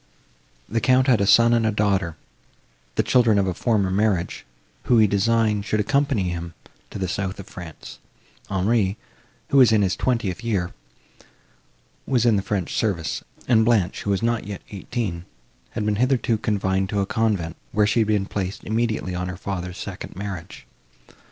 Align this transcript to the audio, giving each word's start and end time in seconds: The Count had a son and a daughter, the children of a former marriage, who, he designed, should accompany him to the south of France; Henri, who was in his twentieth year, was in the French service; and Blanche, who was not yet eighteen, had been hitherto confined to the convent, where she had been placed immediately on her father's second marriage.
The 0.67 0.81
Count 0.81 1.05
had 1.05 1.21
a 1.21 1.27
son 1.27 1.53
and 1.53 1.63
a 1.63 1.71
daughter, 1.71 2.17
the 2.95 3.03
children 3.03 3.37
of 3.37 3.45
a 3.45 3.53
former 3.53 3.91
marriage, 3.91 4.47
who, 4.85 4.97
he 4.97 5.05
designed, 5.05 5.63
should 5.63 5.79
accompany 5.79 6.23
him 6.29 6.55
to 6.89 6.97
the 6.97 7.07
south 7.07 7.39
of 7.39 7.45
France; 7.45 7.99
Henri, 8.49 8.97
who 9.49 9.57
was 9.57 9.71
in 9.71 9.83
his 9.83 9.95
twentieth 9.95 10.43
year, 10.43 10.73
was 12.07 12.25
in 12.25 12.35
the 12.35 12.41
French 12.41 12.75
service; 12.75 13.23
and 13.47 13.63
Blanche, 13.63 14.01
who 14.01 14.09
was 14.09 14.23
not 14.23 14.47
yet 14.47 14.63
eighteen, 14.71 15.25
had 15.73 15.85
been 15.85 15.97
hitherto 15.97 16.39
confined 16.39 16.89
to 16.89 16.95
the 16.95 17.05
convent, 17.05 17.55
where 17.71 17.85
she 17.85 17.99
had 17.99 18.07
been 18.07 18.25
placed 18.25 18.63
immediately 18.63 19.13
on 19.13 19.27
her 19.29 19.37
father's 19.37 19.77
second 19.77 20.15
marriage. 20.15 20.65